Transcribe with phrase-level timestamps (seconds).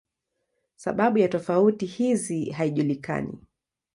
[0.75, 3.43] Sababu ya tofauti hizi haijulikani.